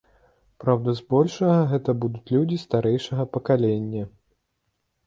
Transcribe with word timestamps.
Праўда, 0.63 0.95
збольшага 0.99 1.59
гэта 1.73 1.95
будуць 2.07 2.25
людзі 2.35 2.57
старэйшага 2.65 3.31
пакалення. 3.39 4.03